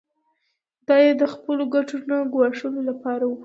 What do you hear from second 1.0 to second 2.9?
یې د خپلو ګټو نه ګواښلو